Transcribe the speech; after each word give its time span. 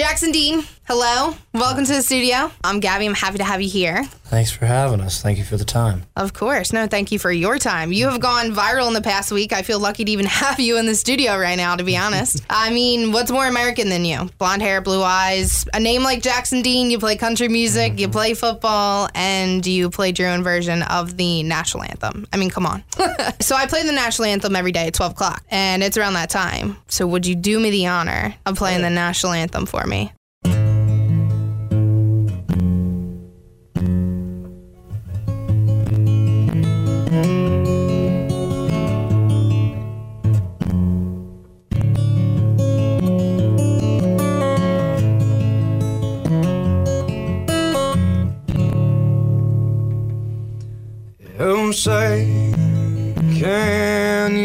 Jackson 0.00 0.32
Dean, 0.32 0.64
hello. 0.92 1.32
Welcome 1.54 1.84
to 1.84 1.92
the 1.92 2.02
studio. 2.02 2.50
I'm 2.64 2.80
Gabby. 2.80 3.06
I'm 3.06 3.14
happy 3.14 3.38
to 3.38 3.44
have 3.44 3.62
you 3.62 3.68
here. 3.68 4.02
Thanks 4.24 4.50
for 4.50 4.66
having 4.66 5.00
us. 5.00 5.22
Thank 5.22 5.38
you 5.38 5.44
for 5.44 5.56
the 5.56 5.64
time. 5.64 6.02
Of 6.16 6.32
course. 6.32 6.72
No, 6.72 6.88
thank 6.88 7.12
you 7.12 7.18
for 7.20 7.30
your 7.30 7.60
time. 7.60 7.92
You 7.92 8.08
have 8.08 8.20
gone 8.20 8.50
viral 8.50 8.88
in 8.88 8.94
the 8.94 9.00
past 9.00 9.30
week. 9.30 9.52
I 9.52 9.62
feel 9.62 9.78
lucky 9.78 10.04
to 10.04 10.10
even 10.10 10.26
have 10.42 10.58
you 10.58 10.78
in 10.78 10.86
the 10.86 10.96
studio 10.96 11.38
right 11.38 11.54
now, 11.54 11.76
to 11.76 11.84
be 11.84 11.96
honest. 11.96 12.44
I 12.50 12.70
mean, 12.70 13.12
what's 13.12 13.30
more 13.30 13.46
American 13.46 13.88
than 13.88 14.04
you? 14.04 14.30
Blonde 14.38 14.62
hair, 14.62 14.80
blue 14.80 15.00
eyes, 15.00 15.64
a 15.72 15.78
name 15.78 16.02
like 16.02 16.22
Jackson 16.22 16.60
Dean, 16.60 16.90
you 16.90 16.98
play 16.98 17.16
country 17.16 17.46
music, 17.46 18.00
you 18.00 18.06
mm-hmm. 18.06 18.12
play 18.12 18.34
football, 18.34 19.08
and 19.14 19.64
you 19.64 19.90
played 19.90 20.18
your 20.18 20.30
own 20.30 20.42
version 20.42 20.82
of 20.82 21.16
the 21.16 21.44
national 21.44 21.84
anthem. 21.84 22.26
I 22.32 22.36
mean, 22.36 22.50
come 22.50 22.66
on. 22.66 22.82
so 23.40 23.54
I 23.54 23.66
play 23.66 23.84
the 23.84 23.92
national 23.92 24.26
anthem 24.26 24.56
every 24.56 24.72
day 24.72 24.88
at 24.88 24.94
12 24.94 25.12
o'clock, 25.12 25.44
and 25.52 25.84
it's 25.84 25.96
around 25.96 26.14
that 26.14 26.30
time. 26.30 26.78
So 26.88 27.06
would 27.06 27.26
you 27.26 27.36
do 27.36 27.60
me 27.60 27.70
the 27.70 27.86
honor 27.86 28.34
of 28.44 28.56
playing 28.56 28.80
oh. 28.80 28.82
the 28.82 28.90
national 28.90 29.34
anthem 29.34 29.66
for 29.66 29.86
me? 29.86 30.12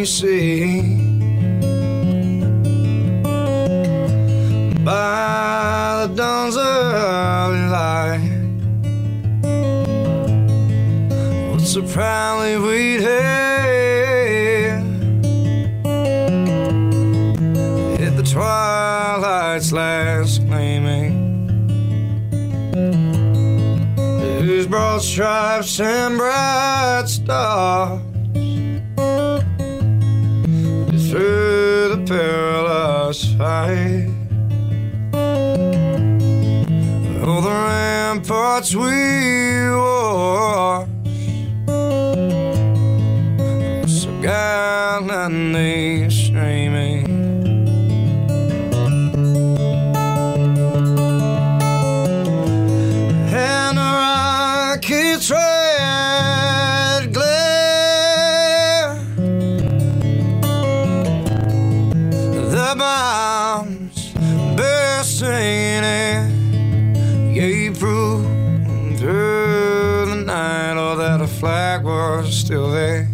See? 0.05 0.81
By 4.83 6.07
the 6.07 6.13
dawn's 6.15 6.57
early 6.57 7.67
light, 7.69 8.19
what 11.51 11.61
so 11.61 11.81
proudly 11.81 12.57
we'd 12.57 13.01
hailed 13.01 13.45
hit 17.99 18.15
the 18.15 18.23
twilight's 18.23 19.71
last 19.71 20.45
gleaming. 20.45 21.25
whose 24.45 24.67
broad 24.67 25.01
stripes 25.01 25.79
and 25.79 26.17
bright 26.17 27.05
stars 27.07 28.14
through 31.15 31.95
the 31.95 32.03
perilous 32.05 33.23
fight. 33.35 34.09
Oh, 37.23 37.39
the 37.41 37.49
ramparts 37.49 38.75
we 38.75 38.91
wore 39.71 40.85
so 43.87 44.09
streaming. 44.21 45.05
and 45.09 45.55
a 45.55 47.24
bombs 63.65 64.13
bursting 64.55 65.83
in 65.83 67.33
gave 67.33 67.79
proof 67.79 68.25
through 68.97 70.05
the 70.07 70.23
night, 70.25 70.75
oh, 70.77 70.95
that 70.95 71.21
a 71.21 71.27
flag 71.27 71.83
was 71.83 72.33
still 72.33 72.71
there. 72.71 73.09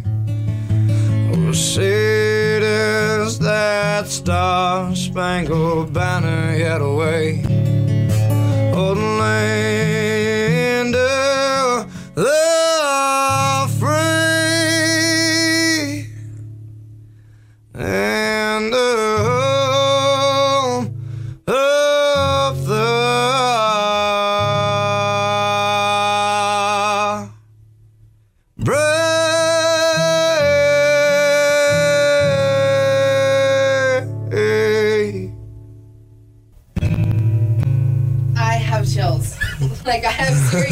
Oh, 1.33 1.51
sit 1.53 2.63
as 2.63 3.39
that 3.39 4.07
star-spangled 4.07 5.93
banner 5.93 6.55
yet 6.55 6.81
away 6.81 7.40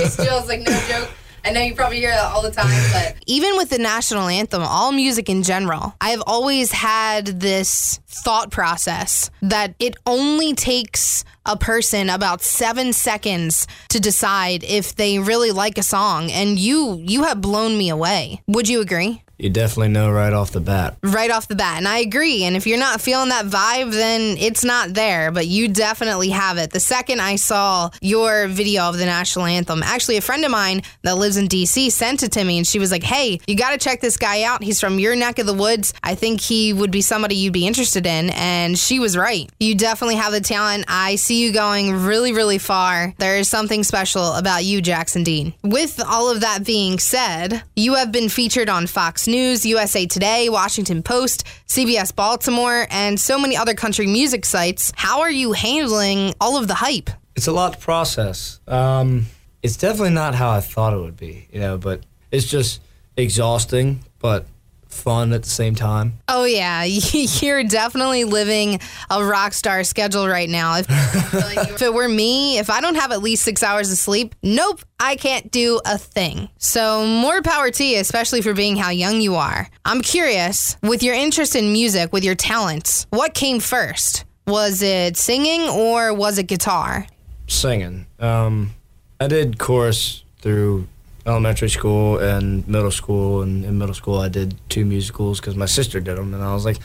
Serious 0.08 0.16
chills, 0.16 0.48
like 0.48 0.62
no 0.62 0.80
joke. 0.88 1.10
I 1.44 1.52
know 1.52 1.62
you 1.62 1.74
probably 1.74 2.00
hear 2.00 2.12
that 2.12 2.32
all 2.32 2.42
the 2.42 2.52
time, 2.52 2.68
but 2.92 3.16
even 3.26 3.56
with 3.56 3.70
the 3.70 3.78
national 3.78 4.28
anthem, 4.28 4.62
all 4.62 4.92
music 4.92 5.30
in 5.30 5.44
general, 5.44 5.96
I 6.02 6.10
have 6.10 6.22
always 6.28 6.72
had 6.72 7.40
this 7.40 8.00
thought 8.08 8.52
process 8.52 9.32
that 9.42 9.74
it 9.80 9.96
only 10.06 10.54
takes 10.54 11.24
a 11.46 11.56
person 11.58 12.10
about 12.10 12.42
7 12.42 12.92
seconds 12.94 13.68
to 13.88 14.00
decide 14.00 14.64
if 14.64 14.96
they 14.96 15.18
really 15.20 15.52
like 15.52 15.78
a 15.78 15.84
song 15.84 16.30
and 16.30 16.60
you 16.60 17.02
you 17.06 17.24
have 17.24 17.42
blown 17.42 17.78
me 17.78 17.90
away. 17.90 18.42
Would 18.48 18.68
you 18.68 18.82
agree? 18.82 19.24
You 19.40 19.50
definitely 19.50 19.88
know 19.90 20.12
right 20.12 20.34
off 20.34 20.52
the 20.52 20.60
bat. 20.60 20.98
right 21.02 21.32
off 21.32 21.48
the 21.48 21.56
bat. 21.56 21.78
And 21.78 21.88
I 21.88 22.00
agree. 22.00 22.44
And 22.44 22.58
if 22.58 22.68
you're 22.68 22.78
not 22.78 23.00
feeling 23.00 23.30
that 23.30 23.46
vibe, 23.46 23.92
then 23.94 24.38
it's 24.38 24.66
not 24.66 24.94
there, 24.94 25.32
but 25.32 25.48
you 25.48 25.70
definitely 25.70 26.30
have 26.30 26.58
it. 26.58 26.72
The 26.72 26.80
second 26.82 27.22
I 27.22 27.38
saw 27.38 27.90
your 28.02 28.48
video 28.48 28.84
of 28.84 28.98
the 28.98 29.06
national 29.06 29.46
anthem, 29.46 29.82
actually, 29.82 30.18
a 30.18 30.22
friend 30.22 30.44
of 30.44 30.52
mine 30.52 30.82
that 31.04 31.18
lives 31.18 31.38
in 31.38 31.48
DC 31.48 31.90
sent 31.92 32.22
it 32.22 32.34
to 32.34 32.44
me 32.44 32.58
and 32.58 32.68
she 32.68 32.80
was 32.80 32.92
like, 32.92 33.04
hey, 33.04 33.40
you 33.48 33.56
got 33.56 33.72
to 33.72 33.78
check 33.78 34.02
this 34.02 34.18
guy 34.18 34.44
out. 34.44 34.62
He's 34.62 34.82
from 34.82 35.00
your 35.00 35.16
neck 35.16 35.40
of 35.40 35.46
the 35.46 35.54
woods. 35.54 35.94
I 36.04 36.16
think 36.16 36.42
he 36.42 36.74
would 36.74 36.92
be 36.92 37.02
somebody 37.02 37.36
you'd 37.36 37.54
be 37.54 37.66
interested 37.66 38.06
in. 38.06 38.32
And 38.32 38.78
she 38.78 39.00
was 39.00 39.16
right. 39.16 39.50
You 39.60 39.74
definitely 39.74 40.16
have 40.18 40.34
the 40.34 40.42
talent. 40.42 40.84
I 40.90 41.16
see 41.16 41.42
you 41.42 41.54
going 41.54 41.94
really, 41.94 42.34
really 42.34 42.58
far. 42.58 43.14
There 43.20 43.38
is 43.38 43.48
something 43.48 43.86
special 43.86 44.34
about 44.34 44.66
you, 44.66 44.82
Jackson 44.82 45.24
Dean. 45.24 45.54
With 45.64 46.02
all 46.06 46.30
of 46.30 46.42
that 46.42 46.66
being 46.66 47.00
said, 47.00 47.64
you 47.78 47.96
have 47.96 48.12
been 48.12 48.28
featured 48.28 48.68
on 48.68 48.86
Fox 48.86 49.29
News, 49.30 49.66
USA 49.66 50.06
Today, 50.06 50.50
Washington 50.50 51.04
Post, 51.04 51.46
CBS 51.68 52.16
Baltimore, 52.16 52.88
and 52.90 53.20
so 53.20 53.40
many 53.40 53.56
other 53.56 53.74
country 53.74 54.08
music 54.08 54.46
sites. 54.46 54.92
How 54.96 55.22
are 55.22 55.32
you 55.32 55.54
handling 55.54 56.34
all 56.42 56.58
of 56.58 56.68
the 56.68 56.74
hype? 56.74 57.10
It's 57.36 57.48
a 57.48 57.52
lot 57.52 57.74
to 57.74 57.80
process. 57.80 58.60
Um, 58.68 59.28
it's 59.64 59.78
definitely 59.78 60.12
not 60.12 60.36
how 60.36 60.50
I 60.50 60.62
thought 60.62 60.94
it 60.94 61.00
would 61.00 61.18
be, 61.18 61.48
you 61.52 61.60
know, 61.60 61.78
but 61.78 62.02
it's 62.32 62.46
just 62.46 62.82
exhausting, 63.16 64.04
but 64.20 64.46
fun 64.90 65.32
at 65.34 65.44
the 65.44 65.50
same 65.50 65.76
time. 65.76 66.20
Oh, 66.28 66.44
yeah. 66.44 66.84
You're 66.84 67.64
definitely 67.64 68.26
living 68.26 68.80
a 69.10 69.24
rock 69.24 69.54
star 69.54 69.84
schedule 69.84 70.28
right 70.28 70.50
now. 70.50 70.78
If, 70.78 70.88
if 71.72 71.82
it 71.82 71.94
were 71.94 72.10
me, 72.10 72.58
if 72.58 72.70
I 72.70 72.82
don't 72.82 72.96
have 72.96 73.12
at 73.12 73.22
least 73.22 73.44
six 73.44 73.64
hours 73.64 73.92
of 73.92 73.98
sleep, 73.98 74.36
nope, 74.44 74.82
I 75.00 75.16
can't 75.16 75.50
do 75.52 75.80
a 75.86 75.98
thing. 75.98 76.50
So, 76.58 77.06
more 77.06 77.42
power 77.42 77.72
to 77.72 77.84
you, 77.84 78.00
especially 78.00 78.42
for 78.42 78.54
being 78.54 78.76
how 78.76 78.90
young 78.90 79.22
you 79.22 79.36
are. 79.36 79.70
I'm 79.86 80.02
curious, 80.02 80.76
with 80.82 81.04
your 81.04 81.16
interest 81.16 81.56
in 81.56 81.72
music, 81.72 82.12
with 82.12 82.24
your 82.24 82.36
talents, 82.36 83.08
what 83.12 83.34
came 83.34 83.60
first? 83.60 84.26
Was 84.48 84.82
it 84.82 85.16
singing 85.16 85.70
or 85.70 86.14
was 86.14 86.40
it 86.40 86.48
guitar? 86.48 87.06
Singing. 87.48 88.08
Um, 88.20 88.72
I 89.20 89.28
did 89.28 89.60
chorus 89.60 90.24
through 90.40 90.88
elementary 91.26 91.70
school 91.70 92.18
and 92.18 92.68
middle 92.68 92.92
school. 92.92 93.42
And 93.42 93.66
in 93.66 93.78
middle 93.78 93.96
school, 93.96 94.20
I 94.20 94.30
did 94.30 94.56
two 94.70 94.86
musicals 94.86 95.40
because 95.40 95.56
my 95.56 95.66
sister 95.66 96.00
did 96.00 96.18
them. 96.18 96.34
And 96.34 96.44
I 96.44 96.54
was 96.54 96.66
like, 96.66 96.78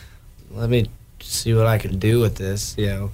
let 0.51 0.71
me 0.71 0.89
see 1.21 1.55
what 1.55 1.67
I 1.67 1.79
can 1.79 1.99
do 1.99 2.21
with 2.21 2.37
this, 2.37 2.75
you 2.79 2.87
know. 2.87 3.13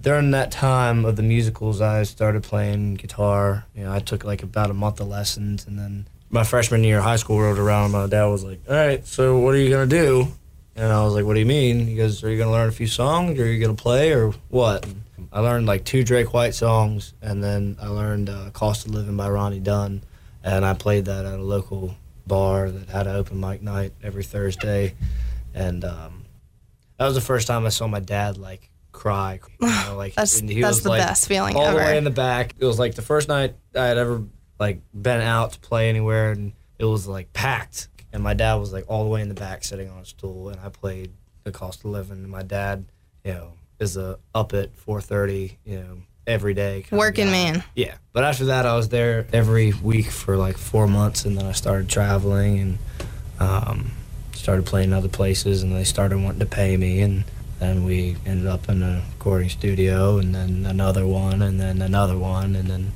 During 0.00 0.32
that 0.32 0.50
time 0.50 1.04
of 1.04 1.14
the 1.14 1.22
musicals, 1.22 1.80
I 1.80 2.02
started 2.02 2.42
playing 2.42 2.96
guitar. 2.96 3.64
You 3.76 3.84
know, 3.84 3.92
I 3.92 4.00
took 4.00 4.24
like 4.24 4.42
about 4.42 4.70
a 4.70 4.74
month 4.74 5.00
of 5.00 5.06
lessons, 5.06 5.66
and 5.66 5.78
then 5.78 6.06
my 6.28 6.42
freshman 6.42 6.82
year 6.82 6.98
of 6.98 7.04
high 7.04 7.16
school 7.16 7.40
rolled 7.40 7.58
around. 7.58 7.84
And 7.84 7.92
my 7.92 8.06
dad 8.08 8.24
was 8.24 8.42
like, 8.42 8.60
"All 8.68 8.74
right, 8.74 9.06
so 9.06 9.38
what 9.38 9.54
are 9.54 9.58
you 9.58 9.70
gonna 9.70 9.86
do?" 9.86 10.26
And 10.74 10.92
I 10.92 11.04
was 11.04 11.14
like, 11.14 11.24
"What 11.24 11.34
do 11.34 11.40
you 11.40 11.46
mean?" 11.46 11.86
He 11.86 11.94
goes, 11.94 12.24
"Are 12.24 12.30
you 12.30 12.36
gonna 12.38 12.50
learn 12.50 12.68
a 12.68 12.72
few 12.72 12.88
songs, 12.88 13.38
or 13.38 13.44
are 13.44 13.46
you 13.46 13.60
gonna 13.60 13.74
play, 13.74 14.12
or 14.12 14.32
what?" 14.48 14.84
I 15.32 15.38
learned 15.38 15.66
like 15.66 15.84
two 15.84 16.02
Drake 16.02 16.34
White 16.34 16.56
songs, 16.56 17.14
and 17.22 17.44
then 17.44 17.76
I 17.80 17.86
learned 17.86 18.28
uh, 18.28 18.50
"Cost 18.52 18.86
of 18.86 18.94
Living" 18.94 19.16
by 19.16 19.30
Ronnie 19.30 19.60
Dunn, 19.60 20.02
and 20.44 20.64
I 20.64 20.74
played 20.74 21.04
that 21.06 21.24
at 21.24 21.38
a 21.38 21.42
local 21.42 21.94
bar 22.26 22.70
that 22.70 22.88
had 22.88 23.06
an 23.06 23.16
open 23.16 23.40
mic 23.40 23.62
night 23.62 23.92
every 24.02 24.22
Thursday, 24.24 24.94
and 25.54 25.84
um, 25.84 26.24
that 26.98 27.06
was 27.06 27.14
the 27.14 27.20
first 27.20 27.46
time 27.46 27.66
I 27.66 27.70
saw 27.70 27.86
my 27.86 28.00
dad 28.00 28.38
like 28.38 28.70
cry. 28.92 29.40
You 29.60 29.66
know, 29.68 29.94
like 29.96 30.14
That's- 30.14 30.38
he 30.40 30.60
that's 30.60 30.76
was, 30.76 30.82
the 30.84 30.88
like, 30.90 31.00
best 31.02 31.26
feeling 31.28 31.56
all 31.56 31.64
ever. 31.64 31.78
the 31.78 31.84
way 31.84 31.98
in 31.98 32.04
the 32.04 32.10
back. 32.10 32.54
It 32.58 32.64
was 32.64 32.78
like 32.78 32.94
the 32.94 33.02
first 33.02 33.28
night 33.28 33.54
I 33.74 33.86
had 33.86 33.98
ever 33.98 34.22
like 34.58 34.80
been 34.94 35.20
out 35.20 35.52
to 35.52 35.60
play 35.60 35.88
anywhere, 35.88 36.32
and 36.32 36.52
it 36.78 36.84
was 36.84 37.06
like 37.06 37.32
packed. 37.32 37.88
And 38.12 38.22
my 38.22 38.34
dad 38.34 38.54
was 38.56 38.72
like 38.72 38.84
all 38.88 39.04
the 39.04 39.10
way 39.10 39.22
in 39.22 39.28
the 39.28 39.34
back, 39.34 39.64
sitting 39.64 39.88
on 39.88 39.98
a 40.00 40.04
stool, 40.04 40.50
and 40.50 40.60
I 40.60 40.68
played 40.68 41.12
the 41.44 41.50
cost 41.52 41.80
of 41.80 41.86
living. 41.86 42.18
And 42.18 42.28
my 42.28 42.42
dad, 42.42 42.84
you 43.24 43.32
know, 43.32 43.52
is 43.80 43.96
a 43.96 44.18
up 44.34 44.52
at 44.52 44.76
four 44.76 45.00
thirty, 45.00 45.58
you 45.64 45.80
know, 45.80 45.98
every 46.26 46.54
day 46.54 46.84
Working 46.90 47.30
man. 47.30 47.64
Yeah, 47.74 47.94
but 48.12 48.24
after 48.24 48.46
that, 48.46 48.66
I 48.66 48.76
was 48.76 48.88
there 48.88 49.26
every 49.32 49.72
week 49.72 50.06
for 50.06 50.36
like 50.36 50.56
four 50.56 50.86
months, 50.86 51.24
and 51.24 51.36
then 51.36 51.46
I 51.46 51.52
started 51.52 51.88
traveling 51.88 52.58
and 52.58 52.78
um, 53.40 53.90
started 54.34 54.66
playing 54.66 54.92
other 54.92 55.08
places, 55.08 55.62
and 55.62 55.74
they 55.74 55.84
started 55.84 56.18
wanting 56.18 56.40
to 56.40 56.46
pay 56.46 56.76
me, 56.76 57.00
and 57.00 57.24
then 57.58 57.84
we 57.84 58.16
ended 58.26 58.46
up 58.46 58.68
in 58.68 58.82
a 58.82 59.02
recording 59.12 59.48
studio, 59.48 60.18
and 60.18 60.34
then 60.34 60.66
another 60.66 61.06
one, 61.06 61.42
and 61.42 61.60
then 61.60 61.82
another 61.82 62.18
one, 62.18 62.56
and 62.56 62.68
then 62.68 62.92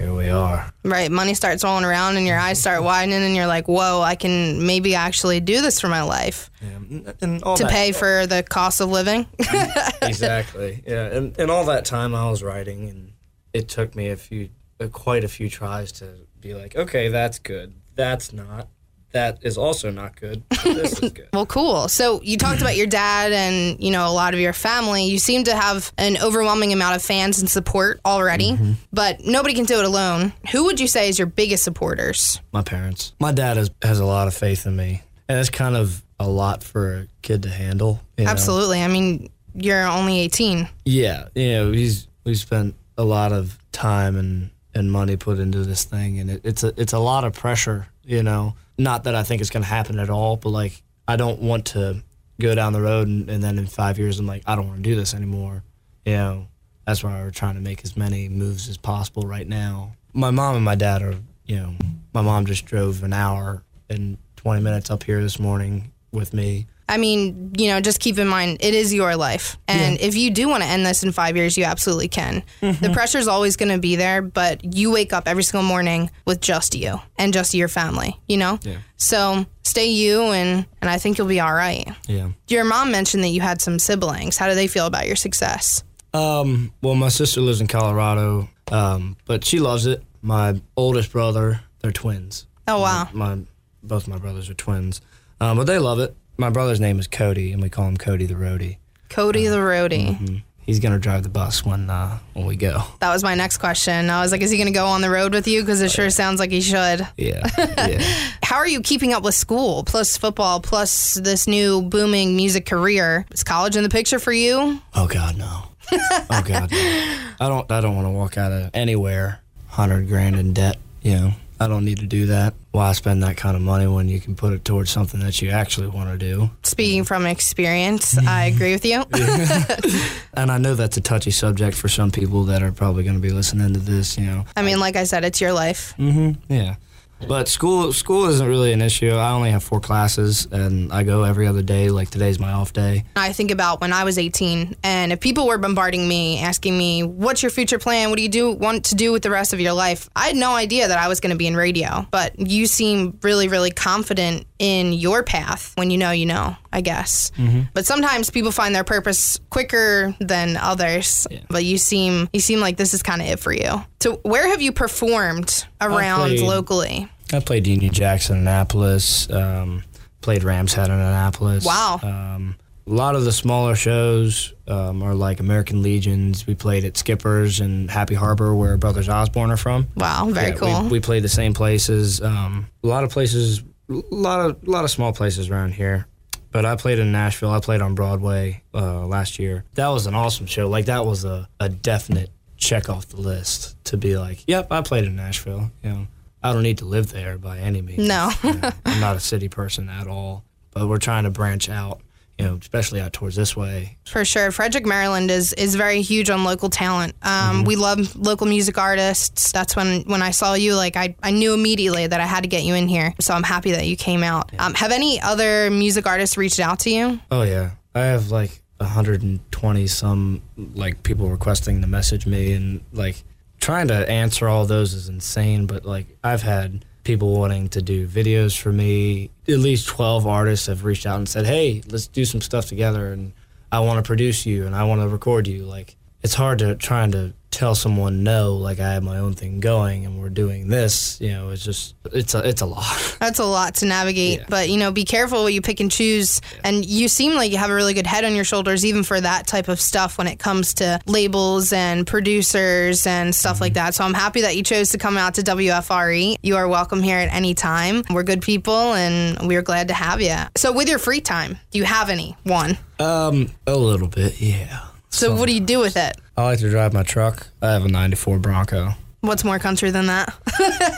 here 0.00 0.14
we 0.14 0.28
are. 0.30 0.72
Right. 0.84 1.10
Money 1.10 1.34
starts 1.34 1.62
rolling 1.62 1.84
around 1.84 2.16
and 2.16 2.26
your 2.26 2.38
eyes 2.38 2.58
start 2.60 2.82
widening 2.82 3.22
and 3.22 3.36
you're 3.36 3.46
like, 3.46 3.68
whoa, 3.68 4.00
I 4.00 4.14
can 4.14 4.66
maybe 4.66 4.94
actually 4.94 5.40
do 5.40 5.60
this 5.60 5.80
for 5.80 5.88
my 5.88 6.02
life 6.02 6.50
Yeah, 6.62 7.12
and- 7.20 7.42
all 7.42 7.56
to 7.56 7.64
that- 7.64 7.72
pay 7.72 7.92
for 7.92 8.26
the 8.26 8.42
cost 8.42 8.80
of 8.80 8.88
living. 8.90 9.26
exactly. 10.02 10.82
Yeah, 10.86 11.06
and, 11.06 11.38
and 11.38 11.50
all 11.50 11.64
that 11.66 11.84
time 11.84 12.14
I 12.14 12.30
was 12.30 12.42
writing, 12.42 12.88
and 12.88 13.12
it 13.52 13.68
took 13.68 13.94
me 13.94 14.08
a 14.08 14.16
few, 14.16 14.48
uh, 14.80 14.88
quite 14.88 15.24
a 15.24 15.28
few 15.28 15.48
tries 15.50 15.92
to 15.92 16.06
be 16.40 16.54
like, 16.54 16.76
okay, 16.76 17.08
that's 17.08 17.38
good. 17.38 17.74
That's 17.94 18.32
not. 18.32 18.68
That 19.12 19.38
is 19.42 19.58
also 19.58 19.90
not 19.90 20.20
good. 20.20 20.42
but 20.48 20.62
This 20.62 21.02
is 21.02 21.12
good. 21.12 21.28
Well, 21.32 21.46
cool. 21.46 21.88
So 21.88 22.22
you 22.22 22.36
talked 22.36 22.60
about 22.60 22.76
your 22.76 22.86
dad 22.86 23.32
and 23.32 23.82
you 23.82 23.90
know 23.90 24.08
a 24.08 24.12
lot 24.12 24.34
of 24.34 24.40
your 24.40 24.52
family. 24.52 25.06
You 25.06 25.18
seem 25.18 25.44
to 25.44 25.56
have 25.56 25.92
an 25.98 26.16
overwhelming 26.22 26.72
amount 26.72 26.96
of 26.96 27.02
fans 27.02 27.40
and 27.40 27.50
support 27.50 28.00
already, 28.04 28.52
mm-hmm. 28.52 28.72
but 28.92 29.24
nobody 29.24 29.54
can 29.54 29.64
do 29.64 29.78
it 29.78 29.84
alone. 29.84 30.32
Who 30.52 30.64
would 30.64 30.78
you 30.78 30.86
say 30.86 31.08
is 31.08 31.18
your 31.18 31.26
biggest 31.26 31.64
supporters? 31.64 32.40
My 32.52 32.62
parents. 32.62 33.12
My 33.18 33.32
dad 33.32 33.56
has 33.56 33.70
has 33.82 33.98
a 34.00 34.06
lot 34.06 34.28
of 34.28 34.34
faith 34.34 34.66
in 34.66 34.76
me, 34.76 35.02
and 35.28 35.38
it's 35.38 35.50
kind 35.50 35.76
of 35.76 36.02
a 36.20 36.28
lot 36.28 36.62
for 36.62 36.94
a 36.94 37.06
kid 37.22 37.42
to 37.44 37.48
handle. 37.48 38.00
you 38.16 38.26
know? 38.26 38.30
Absolutely. 38.30 38.82
I 38.82 38.88
mean, 38.88 39.30
you're 39.54 39.86
only 39.86 40.20
18. 40.20 40.68
Yeah, 40.84 41.28
you 41.34 41.52
know, 41.52 41.72
he's 41.72 42.06
we 42.24 42.34
spent 42.34 42.74
a 42.96 43.04
lot 43.04 43.32
of 43.32 43.58
time 43.72 44.16
and 44.16 44.50
and 44.74 44.92
money 44.92 45.16
put 45.16 45.38
into 45.38 45.64
this 45.64 45.84
thing, 45.84 46.20
and 46.20 46.30
it, 46.30 46.42
it's 46.44 46.62
a 46.62 46.72
it's 46.76 46.92
a 46.92 46.98
lot 46.98 47.24
of 47.24 47.32
pressure. 47.32 47.88
You 48.04 48.22
know, 48.22 48.54
not 48.82 49.04
that 49.04 49.14
I 49.14 49.22
think 49.22 49.40
it's 49.40 49.50
going 49.50 49.62
to 49.62 49.68
happen 49.68 49.98
at 49.98 50.10
all, 50.10 50.36
but 50.36 50.50
like 50.50 50.82
I 51.06 51.16
don't 51.16 51.40
want 51.40 51.66
to 51.66 52.02
go 52.40 52.54
down 52.54 52.72
the 52.72 52.80
road 52.80 53.06
and, 53.06 53.28
and 53.28 53.42
then 53.42 53.58
in 53.58 53.66
five 53.66 53.98
years 53.98 54.18
I'm 54.18 54.26
like 54.26 54.42
I 54.46 54.56
don't 54.56 54.66
want 54.66 54.78
to 54.78 54.82
do 54.82 54.96
this 54.96 55.14
anymore. 55.14 55.62
You 56.04 56.14
know, 56.14 56.48
that's 56.86 57.04
why 57.04 57.20
we're 57.22 57.30
trying 57.30 57.54
to 57.54 57.60
make 57.60 57.84
as 57.84 57.96
many 57.96 58.28
moves 58.28 58.68
as 58.68 58.76
possible 58.76 59.22
right 59.22 59.46
now. 59.46 59.92
My 60.12 60.30
mom 60.30 60.56
and 60.56 60.64
my 60.64 60.74
dad 60.74 61.02
are, 61.02 61.16
you 61.44 61.56
know, 61.56 61.74
my 62.14 62.22
mom 62.22 62.46
just 62.46 62.64
drove 62.64 63.02
an 63.02 63.12
hour 63.12 63.62
and 63.88 64.18
20 64.36 64.62
minutes 64.62 64.90
up 64.90 65.02
here 65.04 65.20
this 65.20 65.38
morning 65.38 65.92
with 66.12 66.34
me. 66.34 66.66
I 66.88 66.96
mean, 66.96 67.52
you 67.56 67.68
know, 67.68 67.80
just 67.80 68.00
keep 68.00 68.18
in 68.18 68.26
mind 68.26 68.58
it 68.60 68.74
is 68.74 68.92
your 68.92 69.14
life. 69.14 69.56
And 69.68 70.00
if 70.00 70.16
you 70.16 70.32
do 70.32 70.48
want 70.48 70.64
to 70.64 70.68
end 70.68 70.84
this 70.84 71.04
in 71.04 71.12
five 71.12 71.36
years, 71.36 71.56
you 71.56 71.62
absolutely 71.62 72.08
can. 72.08 72.42
The 72.60 72.90
pressure's 72.92 73.28
always 73.28 73.56
going 73.56 73.68
to 73.68 73.78
be 73.78 73.94
there, 73.94 74.22
but 74.22 74.74
you 74.74 74.90
wake 74.90 75.12
up 75.12 75.28
every 75.28 75.44
single 75.44 75.62
morning 75.62 76.10
with 76.24 76.40
just 76.40 76.74
you 76.74 77.00
and 77.16 77.32
just 77.32 77.54
your 77.54 77.68
family, 77.68 78.18
you 78.26 78.38
know? 78.38 78.58
Yeah. 78.62 78.78
So 78.96 79.46
stay 79.62 79.86
you, 79.86 80.22
and, 80.32 80.66
and 80.82 80.90
I 80.90 80.98
think 80.98 81.16
you'll 81.16 81.28
be 81.28 81.38
all 81.38 81.54
right. 81.54 81.88
Yeah. 82.08 82.30
Your 82.48 82.64
mom 82.64 82.90
mentioned 82.90 83.22
that 83.22 83.28
you 83.28 83.40
had 83.40 83.62
some 83.62 83.78
siblings. 83.78 84.36
How 84.36 84.48
do 84.48 84.56
they 84.56 84.66
feel 84.66 84.86
about 84.86 85.06
your 85.06 85.16
success? 85.16 85.84
Um, 86.12 86.72
well, 86.82 86.96
my 86.96 87.08
sister 87.08 87.40
lives 87.40 87.60
in 87.60 87.68
Colorado, 87.68 88.48
um, 88.72 89.16
but 89.26 89.44
she 89.44 89.60
loves 89.60 89.86
it. 89.86 90.02
My 90.22 90.60
oldest 90.76 91.12
brother, 91.12 91.60
they're 91.78 91.92
twins. 91.92 92.48
Oh, 92.66 92.80
wow. 92.80 93.08
My 93.12 93.38
both 93.82 94.08
my 94.08 94.18
brothers 94.18 94.50
are 94.50 94.54
twins, 94.54 95.00
um, 95.40 95.56
but 95.56 95.66
they 95.66 95.78
love 95.78 95.98
it. 96.00 96.14
My 96.36 96.50
brother's 96.50 96.80
name 96.80 96.98
is 96.98 97.06
Cody, 97.06 97.52
and 97.52 97.62
we 97.62 97.68
call 97.68 97.86
him 97.86 97.96
Cody 97.96 98.26
the 98.26 98.34
Roadie. 98.34 98.78
Cody 99.08 99.46
the 99.48 99.56
roadie. 99.58 100.16
Mhm. 100.16 100.42
He's 100.64 100.78
gonna 100.78 101.00
drive 101.00 101.24
the 101.24 101.28
bus 101.28 101.64
when 101.64 101.90
uh, 101.90 102.18
when 102.34 102.46
we 102.46 102.54
go. 102.54 102.84
That 103.00 103.12
was 103.12 103.24
my 103.24 103.34
next 103.34 103.58
question. 103.58 104.08
I 104.08 104.22
was 104.22 104.30
like, 104.30 104.40
is 104.40 104.50
he 104.52 104.56
going 104.56 104.68
to 104.68 104.72
go 104.72 104.86
on 104.86 105.00
the 105.00 105.10
road 105.10 105.34
with 105.34 105.48
you? 105.48 105.62
Because 105.62 105.80
it 105.82 105.90
sure 105.90 106.08
sounds 106.10 106.38
like 106.38 106.52
he 106.52 106.60
should. 106.60 107.06
Yeah, 107.16 107.44
yeah. 107.58 108.00
How 108.44 108.56
are 108.56 108.68
you 108.68 108.80
keeping 108.80 109.12
up 109.12 109.24
with 109.24 109.34
school, 109.34 109.82
plus 109.82 110.16
football, 110.16 110.60
plus 110.60 111.14
this 111.14 111.48
new 111.48 111.82
booming 111.82 112.36
music 112.36 112.66
career? 112.66 113.26
Is 113.32 113.42
college 113.42 113.74
in 113.76 113.82
the 113.82 113.88
picture 113.88 114.20
for 114.20 114.32
you? 114.32 114.80
oh 114.94 115.08
God, 115.08 115.36
no. 115.36 115.62
Oh 115.92 116.42
God, 116.46 116.70
no. 116.70 116.76
I 117.40 117.48
don't. 117.48 117.70
I 117.72 117.80
don't 117.80 117.96
want 117.96 118.06
to 118.06 118.10
walk 118.12 118.38
out 118.38 118.52
of 118.52 118.70
anywhere 118.72 119.40
hundred 119.66 120.06
grand 120.06 120.36
in 120.36 120.52
debt. 120.52 120.76
You 121.02 121.16
know, 121.16 121.32
I 121.60 121.68
don't 121.68 121.84
need 121.84 121.98
to 121.98 122.06
do 122.06 122.26
that. 122.26 122.54
Why 122.72 122.90
spend 122.92 123.22
that 123.22 123.36
kind 123.36 123.54
of 123.54 123.60
money 123.60 123.86
when 123.86 124.08
you 124.08 124.18
can 124.18 124.34
put 124.34 124.54
it 124.54 124.64
towards 124.64 124.90
something 124.90 125.20
that 125.20 125.42
you 125.42 125.50
actually 125.50 125.88
want 125.88 126.10
to 126.10 126.16
do? 126.16 126.50
Speaking 126.62 127.04
from 127.04 127.26
experience, 127.26 128.16
I 128.26 128.46
agree 128.46 128.72
with 128.72 128.84
you. 128.84 129.04
And 130.32 130.50
I 130.50 130.58
know 130.58 130.74
that's 130.74 130.96
a 130.96 131.00
touchy 131.02 131.32
subject 131.32 131.76
for 131.76 131.88
some 131.88 132.10
people 132.10 132.44
that 132.44 132.62
are 132.62 132.72
probably 132.72 133.02
going 133.02 133.16
to 133.16 133.20
be 133.20 133.30
listening 133.30 133.74
to 133.74 133.80
this. 133.80 134.16
You 134.16 134.26
know. 134.26 134.44
I 134.56 134.62
mean, 134.62 134.80
like 134.80 134.96
I 134.96 135.04
said, 135.04 135.24
it's 135.24 135.40
your 135.40 135.52
life. 135.52 135.92
Mm-hmm. 135.98 136.52
Yeah. 136.52 136.76
But 137.26 137.48
school 137.48 137.92
school 137.92 138.26
isn't 138.26 138.46
really 138.46 138.72
an 138.72 138.82
issue. 138.82 139.10
I 139.10 139.30
only 139.32 139.50
have 139.50 139.62
four 139.62 139.80
classes, 139.80 140.46
and 140.50 140.92
I 140.92 141.02
go 141.02 141.24
every 141.24 141.46
other 141.46 141.62
day. 141.62 141.90
Like 141.90 142.10
today's 142.10 142.38
my 142.38 142.52
off 142.52 142.72
day. 142.72 143.04
I 143.16 143.32
think 143.32 143.50
about 143.50 143.80
when 143.80 143.92
I 143.92 144.04
was 144.04 144.18
18, 144.18 144.76
and 144.82 145.12
if 145.12 145.20
people 145.20 145.46
were 145.46 145.58
bombarding 145.58 146.08
me, 146.08 146.38
asking 146.40 146.76
me, 146.76 147.02
What's 147.02 147.42
your 147.42 147.50
future 147.50 147.78
plan? 147.78 148.10
What 148.10 148.16
do 148.16 148.22
you 148.22 148.28
do 148.28 148.52
want 148.52 148.86
to 148.86 148.94
do 148.94 149.12
with 149.12 149.22
the 149.22 149.30
rest 149.30 149.52
of 149.52 149.60
your 149.60 149.72
life? 149.72 150.08
I 150.16 150.28
had 150.28 150.36
no 150.36 150.54
idea 150.54 150.88
that 150.88 150.98
I 150.98 151.08
was 151.08 151.20
going 151.20 151.30
to 151.30 151.36
be 151.36 151.46
in 151.46 151.56
radio, 151.56 152.06
but 152.10 152.38
you 152.38 152.66
seem 152.66 153.18
really, 153.22 153.48
really 153.48 153.70
confident 153.70 154.46
in 154.58 154.92
your 154.92 155.22
path. 155.22 155.72
When 155.76 155.90
you 155.90 155.98
know, 155.98 156.10
you 156.10 156.26
know, 156.26 156.56
I 156.72 156.80
guess. 156.82 157.32
But 157.74 157.84
sometimes 157.86 158.30
people 158.30 158.52
find 158.52 158.74
their 158.74 158.84
purpose 158.84 159.40
quicker 159.50 160.14
than 160.20 160.56
others. 160.56 161.26
But 161.48 161.64
you 161.64 161.78
seem 161.78 162.28
you 162.32 162.40
seem 162.40 162.60
like 162.60 162.76
this 162.76 162.94
is 162.94 163.02
kind 163.02 163.20
of 163.20 163.28
it 163.28 163.40
for 163.40 163.52
you. 163.52 163.84
So, 164.00 164.16
where 164.22 164.48
have 164.48 164.62
you 164.62 164.72
performed 164.72 165.66
around 165.80 166.28
played- 166.30 166.40
locally? 166.42 167.08
I 167.32 167.40
played 167.40 167.66
Union 167.66 167.92
Jackson, 167.92 168.38
Annapolis. 168.38 169.30
Um, 169.30 169.84
played 170.20 170.42
Rams 170.44 170.74
Head 170.74 170.86
in 170.88 170.94
Annapolis. 170.94 171.64
Wow. 171.64 172.00
Um, 172.02 172.56
a 172.86 172.90
lot 172.92 173.14
of 173.14 173.24
the 173.24 173.30
smaller 173.32 173.76
shows 173.76 174.52
um, 174.66 175.02
are 175.02 175.14
like 175.14 175.38
American 175.38 175.80
Legions. 175.82 176.46
We 176.46 176.54
played 176.56 176.84
at 176.84 176.96
Skippers 176.96 177.60
and 177.60 177.88
Happy 177.90 178.14
Harbor, 178.16 178.52
where 178.54 178.76
Brothers 178.76 179.08
Osborne 179.08 179.50
are 179.52 179.56
from. 179.56 179.86
Wow, 179.96 180.28
very 180.30 180.48
Yeah, 180.50 180.56
cool. 180.56 180.82
We, 180.84 180.88
we 180.88 181.00
played 181.00 181.22
the 181.22 181.28
same 181.28 181.54
places. 181.54 182.20
Um, 182.20 182.66
a 182.82 182.86
lot 182.88 183.04
of 183.04 183.10
places, 183.10 183.62
a 183.88 183.94
lot 184.10 184.40
of 184.50 184.56
a 184.66 184.70
lot 184.70 184.84
of 184.84 184.90
small 184.90 185.12
places 185.12 185.50
around 185.50 185.72
here. 185.74 186.06
But 186.52 186.66
I 186.66 186.76
played 186.76 186.98
in 186.98 187.12
Nashville. 187.12 187.50
I 187.50 187.60
played 187.60 187.80
on 187.80 187.94
Broadway 187.94 188.62
uh, 188.74 189.06
last 189.06 189.38
year. 189.38 189.64
That 189.74 189.88
was 189.88 190.06
an 190.06 190.14
awesome 190.14 190.46
show. 190.46 190.68
Like 190.68 190.86
that 190.86 191.06
was 191.06 191.24
a, 191.24 191.48
a 191.60 191.68
definite 191.68 192.30
check 192.56 192.88
off 192.88 193.08
the 193.08 193.20
list 193.20 193.82
to 193.84 193.96
be 193.96 194.16
like, 194.18 194.44
yep, 194.46 194.68
I 194.70 194.82
played 194.82 195.04
in 195.04 195.16
Nashville. 195.16 195.70
You 195.82 195.90
know, 195.90 196.06
I 196.42 196.52
don't 196.52 196.62
need 196.62 196.78
to 196.78 196.84
live 196.84 197.12
there 197.12 197.38
by 197.38 197.58
any 197.58 197.82
means. 197.82 198.06
No. 198.06 198.30
You 198.42 198.54
know, 198.54 198.70
I'm 198.84 199.00
not 199.00 199.16
a 199.16 199.20
city 199.20 199.48
person 199.48 199.88
at 199.88 200.06
all. 200.06 200.44
But 200.72 200.88
we're 200.88 200.98
trying 200.98 201.24
to 201.24 201.30
branch 201.30 201.68
out. 201.68 202.00
You 202.40 202.48
know, 202.48 202.58
especially 202.60 203.00
out 203.00 203.12
towards 203.12 203.36
this 203.36 203.56
way. 203.56 203.98
For 204.06 204.24
sure, 204.24 204.50
Frederick, 204.50 204.86
Maryland 204.86 205.30
is 205.30 205.52
is 205.54 205.74
very 205.74 206.02
huge 206.02 206.30
on 206.30 206.44
local 206.44 206.70
talent. 206.70 207.14
Um, 207.22 207.64
We 207.64 207.76
love 207.76 208.16
local 208.16 208.46
music 208.46 208.78
artists. 208.78 209.52
That's 209.52 209.76
when 209.76 210.02
when 210.02 210.22
I 210.22 210.30
saw 210.30 210.54
you, 210.54 210.74
like 210.74 210.96
I, 210.96 211.14
I 211.22 211.30
knew 211.30 211.54
immediately 211.54 212.06
that 212.06 212.20
I 212.20 212.26
had 212.26 212.42
to 212.44 212.48
get 212.48 212.62
you 212.64 212.74
in 212.74 212.88
here. 212.88 213.14
So 213.20 213.34
I'm 213.34 213.42
happy 213.42 213.72
that 213.72 213.86
you 213.86 213.96
came 213.96 214.22
out. 214.22 214.52
Um, 214.58 214.74
have 214.74 214.92
any 214.92 215.20
other 215.20 215.70
music 215.70 216.06
artists 216.06 216.36
reached 216.36 216.60
out 216.60 216.80
to 216.80 216.90
you? 216.90 217.20
Oh 217.30 217.42
yeah, 217.42 217.70
I 217.94 218.00
have 218.00 218.30
like 218.30 218.62
120 218.78 219.86
some 219.86 220.42
like 220.74 221.02
people 221.02 221.28
requesting 221.28 221.80
to 221.82 221.86
message 221.86 222.26
me 222.26 222.52
and 222.52 222.80
like 222.92 223.22
trying 223.60 223.88
to 223.88 224.08
answer 224.10 224.48
all 224.48 224.64
those 224.66 224.94
is 224.94 225.08
insane. 225.08 225.66
But 225.66 225.84
like 225.84 226.06
I've 226.24 226.42
had 226.42 226.84
people 227.04 227.32
wanting 227.36 227.68
to 227.70 227.82
do 227.82 228.06
videos 228.06 228.58
for 228.58 228.72
me. 228.72 229.30
At 229.48 229.58
least 229.58 229.88
12 229.88 230.26
artists 230.26 230.66
have 230.66 230.84
reached 230.84 231.06
out 231.06 231.18
and 231.18 231.28
said, 231.28 231.46
"Hey, 231.46 231.82
let's 231.88 232.06
do 232.06 232.24
some 232.24 232.40
stuff 232.40 232.66
together." 232.66 233.12
And 233.12 233.32
I 233.72 233.80
want 233.80 233.98
to 233.98 234.06
produce 234.06 234.46
you 234.46 234.66
and 234.66 234.74
I 234.74 234.84
want 234.84 235.00
to 235.00 235.08
record 235.08 235.46
you. 235.46 235.64
Like 235.64 235.96
it's 236.22 236.34
hard 236.34 236.58
to 236.58 236.74
trying 236.74 237.12
to 237.12 237.32
tell 237.50 237.74
someone 237.74 238.22
no. 238.22 238.54
Like 238.56 238.80
I 238.80 238.92
have 238.94 239.02
my 239.02 239.18
own 239.18 239.34
thing 239.34 239.60
going 239.60 240.06
and 240.06 240.20
we're 240.20 240.28
doing 240.30 240.68
this. 240.68 241.20
You 241.20 241.30
know, 241.32 241.50
it's 241.50 241.64
just 241.64 241.94
it's 242.12 242.34
a 242.34 242.48
it's 242.48 242.60
a 242.62 242.66
lot. 242.66 243.16
That's 243.20 243.38
a 243.38 243.44
lot 243.44 243.74
to 243.76 243.86
navigate, 243.86 244.38
Yeah. 244.40 244.44
but 244.48 244.68
you 244.68 244.76
know, 244.78 244.92
be 244.92 245.04
careful 245.04 245.42
what 245.42 245.52
you 245.52 245.60
pick 245.60 245.80
and 245.80 245.90
choose. 245.90 246.40
And 246.64 246.84
you 246.84 247.08
seem 247.08 247.34
like 247.34 247.50
you 247.52 247.58
have 247.58 247.70
a 247.70 247.74
really 247.74 247.94
good 247.94 248.06
head 248.06 248.24
on 248.24 248.34
your 248.34 248.44
shoulders, 248.44 248.84
even 248.86 249.02
for 249.02 249.20
that 249.20 249.46
type 249.46 249.68
of 249.68 249.80
stuff 249.80 250.16
when 250.18 250.26
it 250.26 250.38
comes 250.38 250.74
to 250.74 251.00
labels 251.06 251.72
and 251.72 252.06
producers 252.06 253.06
and 253.06 253.34
stuff 253.34 253.60
like 253.60 253.74
that. 253.74 253.94
So 253.94 254.04
I'm 254.04 254.14
happy 254.14 254.42
that 254.42 254.56
you 254.56 254.62
chose 254.62 254.90
to 254.90 254.98
come 254.98 255.16
out 255.16 255.34
to 255.34 255.42
WFRE. 255.42 256.36
You 256.42 256.56
are 256.56 256.68
welcome 256.68 257.02
here 257.02 257.18
at 257.18 257.32
any 257.34 257.54
time. 257.54 258.02
We're 258.10 258.22
good 258.22 258.42
people, 258.42 258.94
and 258.94 259.46
we're 259.48 259.62
glad 259.62 259.88
to 259.88 259.94
have 259.94 260.20
you. 260.20 260.36
So, 260.56 260.72
with 260.72 260.88
your 260.88 260.98
free 260.98 261.20
time, 261.20 261.58
do 261.70 261.78
you 261.78 261.84
have 261.84 262.10
any? 262.10 262.36
One. 262.44 262.78
Um, 262.98 263.50
a 263.66 263.76
little 263.76 264.08
bit, 264.08 264.40
yeah. 264.40 264.86
So, 265.10 265.34
what 265.34 265.46
do 265.48 265.54
you 265.54 265.60
do 265.60 265.78
with 265.80 265.96
it? 265.96 266.16
I 266.36 266.44
like 266.44 266.58
to 266.60 266.70
drive 266.70 266.92
my 266.92 267.02
truck. 267.02 267.46
I 267.60 267.72
have 267.72 267.84
a 267.84 267.88
'94 267.88 268.38
Bronco. 268.38 268.92
What's 269.22 269.44
more 269.44 269.58
country 269.58 269.90
than 269.90 270.06
that? 270.06 270.34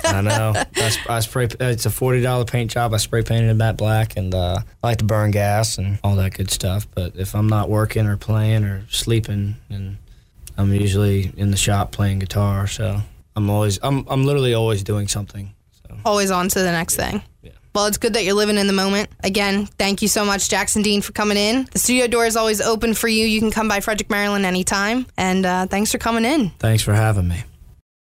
I 0.04 0.21
know. 0.21 0.52
I, 0.76 0.88
sp- 0.95 1.11
I 1.11 1.21
spray. 1.21 1.49
It's 1.59 1.87
a 1.87 1.90
forty 1.90 2.21
dollar 2.23 2.45
paint 2.45 2.71
job. 2.71 2.95
I 2.95 2.99
spray 2.99 3.23
painted 3.23 3.50
it 3.50 3.54
matte 3.54 3.76
black, 3.76 4.16
and 4.16 4.33
uh, 4.35 4.59
I 4.83 4.87
like 4.87 4.99
to 4.99 5.04
burn 5.04 5.33
gas 5.33 5.76
and 5.78 5.99
all 6.04 6.14
that 6.16 6.35
good 6.35 6.50
stuff. 6.50 6.87
But 6.95 7.16
if 7.16 7.35
I'm 7.35 7.49
not 7.49 7.69
working 7.69 8.07
or 8.07 8.16
playing 8.16 8.62
or 8.64 8.85
sleeping, 8.90 9.57
and 9.71 9.97
I'm 10.57 10.73
usually 10.73 11.33
in 11.37 11.50
the 11.50 11.57
shop 11.57 11.90
playing 11.90 12.21
guitar, 12.21 12.69
so 12.69 13.00
I'm 13.35 13.50
always. 13.50 13.81
I'm. 13.83 14.07
I'm 14.09 14.25
literally 14.25 14.54
always 14.54 14.85
doing 14.85 15.09
something. 15.09 15.52
So 15.88 15.97
Always 16.04 16.31
on 16.31 16.49
to 16.50 16.59
the 16.61 16.71
next 16.71 16.95
thing. 16.97 17.23
yeah. 17.42 17.50
Well, 17.75 17.87
it's 17.87 17.99
good 17.99 18.14
that 18.14 18.25
you're 18.25 18.35
living 18.35 18.59
in 18.59 18.67
the 18.67 18.73
moment. 18.73 19.09
Again, 19.25 19.67
thank 19.67 20.02
you 20.02 20.09
so 20.09 20.25
much, 20.25 20.49
Jackson 20.49 20.83
Dean, 20.83 21.00
for 21.00 21.12
coming 21.12 21.38
in. 21.38 21.69
The 21.73 21.79
studio 21.79 22.07
door 22.07 22.26
is 22.26 22.37
always 22.37 22.61
open 22.61 22.95
for 22.95 23.09
you. 23.09 23.25
You 23.25 23.41
can 23.41 23.50
come 23.50 23.69
by 23.69 23.81
Frederick, 23.81 24.11
Maryland 24.11 24.45
anytime. 24.45 25.07
And 25.17 25.47
uh, 25.47 25.67
thanks 25.67 25.91
for 25.91 25.99
coming 25.99 26.25
in. 26.25 26.50
Thanks 26.59 26.83
for 26.83 26.93
having 26.93 27.29
me. 27.29 27.45